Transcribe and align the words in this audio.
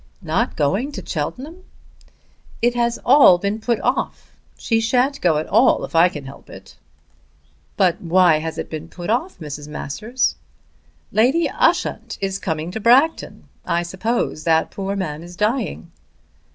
"Not 0.23 0.55
going 0.55 0.91
to 0.93 1.05
Cheltenham!" 1.05 1.63
"It 2.59 2.73
has 2.73 2.97
all 3.05 3.37
been 3.37 3.59
put 3.61 3.79
off. 3.81 4.35
She 4.57 4.79
shan't 4.81 5.21
go 5.21 5.37
at 5.37 5.45
all 5.45 5.85
if 5.85 5.93
I 5.93 6.09
can 6.09 6.25
help 6.25 6.49
it." 6.49 6.75
"But 7.77 8.01
why 8.01 8.39
has 8.39 8.57
it 8.57 8.67
been 8.67 8.87
put 8.89 9.11
off, 9.11 9.37
Mrs. 9.37 9.67
Masters?" 9.67 10.37
"Lady 11.11 11.47
Ushant 11.47 12.17
is 12.19 12.39
coming 12.39 12.71
to 12.71 12.79
Bragton. 12.79 13.43
I 13.63 13.83
suppose 13.83 14.43
that 14.43 14.71
poor 14.71 14.95
man 14.95 15.21
is 15.21 15.35
dying." 15.35 15.91